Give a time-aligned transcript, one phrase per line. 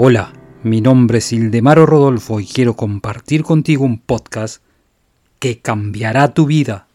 [0.00, 0.32] Hola,
[0.62, 4.62] mi nombre es Ildemaro Rodolfo y quiero compartir contigo un podcast
[5.40, 6.86] que cambiará tu vida.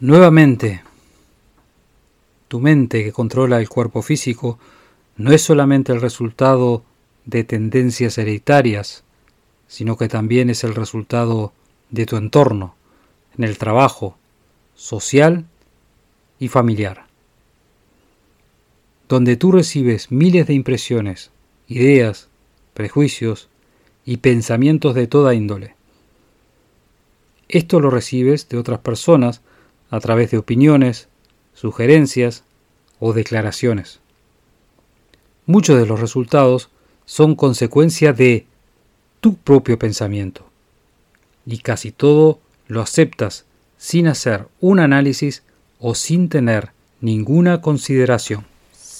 [0.00, 0.82] Nuevamente,
[2.48, 4.58] tu mente que controla el cuerpo físico
[5.16, 6.82] no es solamente el resultado
[7.24, 9.04] de tendencias hereditarias,
[9.68, 11.52] sino que también es el resultado
[11.90, 12.74] de tu entorno,
[13.38, 14.18] en el trabajo,
[14.74, 15.46] social
[16.40, 17.11] y familiar
[19.12, 21.32] donde tú recibes miles de impresiones,
[21.68, 22.30] ideas,
[22.72, 23.50] prejuicios
[24.06, 25.74] y pensamientos de toda índole.
[27.46, 29.42] Esto lo recibes de otras personas
[29.90, 31.08] a través de opiniones,
[31.52, 32.44] sugerencias
[33.00, 34.00] o declaraciones.
[35.44, 36.70] Muchos de los resultados
[37.04, 38.46] son consecuencia de
[39.20, 40.46] tu propio pensamiento
[41.44, 43.44] y casi todo lo aceptas
[43.76, 45.42] sin hacer un análisis
[45.78, 46.70] o sin tener
[47.02, 48.50] ninguna consideración.